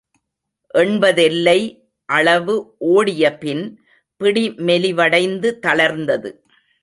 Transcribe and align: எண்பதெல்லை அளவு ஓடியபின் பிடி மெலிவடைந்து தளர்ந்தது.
எண்பதெல்லை 0.73 1.59
அளவு 2.09 2.55
ஓடியபின் 2.93 3.63
பிடி 4.21 4.45
மெலிவடைந்து 4.67 5.51
தளர்ந்தது. 5.67 6.31